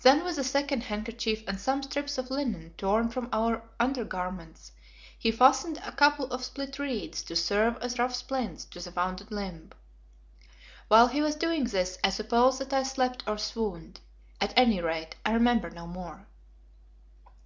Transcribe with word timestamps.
Then 0.00 0.24
with 0.24 0.38
a 0.38 0.42
second 0.42 0.84
handkerchief 0.84 1.44
and 1.46 1.60
some 1.60 1.82
strips 1.82 2.16
of 2.16 2.30
linen 2.30 2.72
torn 2.78 3.10
from 3.10 3.28
our 3.30 3.62
undergarments 3.78 4.72
he 5.18 5.30
fastened 5.30 5.76
a 5.84 5.92
couple 5.92 6.32
of 6.32 6.42
split 6.42 6.78
reeds 6.78 7.22
to 7.24 7.36
serve 7.36 7.76
as 7.82 7.98
rough 7.98 8.14
splints 8.14 8.64
to 8.64 8.80
the 8.80 8.90
wounded 8.90 9.30
limb. 9.30 9.72
While 10.88 11.08
he 11.08 11.20
was 11.20 11.36
doing 11.36 11.64
this 11.64 11.98
I 12.02 12.08
suppose 12.08 12.56
that 12.56 12.72
I 12.72 12.84
slept 12.84 13.22
or 13.26 13.36
swooned. 13.36 14.00
At 14.40 14.54
any 14.56 14.80
rate, 14.80 15.16
I 15.26 15.32
remember 15.34 15.68
no 15.68 15.86
more. 15.86 16.26